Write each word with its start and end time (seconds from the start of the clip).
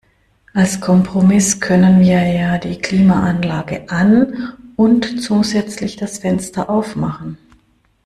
Als 0.55 0.81
Kompromiss 0.81 1.59
können 1.59 1.99
wir 1.99 2.25
ja 2.27 2.57
die 2.57 2.81
Klimaanlage 2.81 3.87
an 3.91 4.55
und 4.75 5.21
zusätzlich 5.21 5.95
das 5.95 6.17
Fenster 6.17 6.71
auf 6.71 6.95
machen. 6.95 7.37